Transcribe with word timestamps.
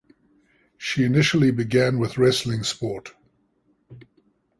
She 0.79 1.03
initially 1.03 1.51
began 1.51 1.99
with 1.99 2.17
wrestling 2.17 2.63
sport. 2.63 3.11